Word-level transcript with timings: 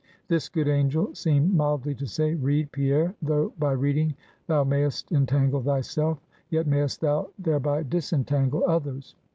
This 0.29 0.49
good 0.49 0.67
angel 0.67 1.13
seemed 1.13 1.53
mildly 1.53 1.93
to 1.93 2.07
say 2.07 2.33
Read, 2.33 2.71
Pierre, 2.71 3.13
though 3.21 3.53
by 3.59 3.73
reading 3.73 4.15
thou 4.47 4.63
may'st 4.63 5.11
entangle 5.11 5.61
thyself, 5.61 6.17
yet 6.49 6.65
may'st 6.65 7.01
thou 7.01 7.29
thereby 7.37 7.83
disentangle 7.83 8.63
others. 8.67 9.13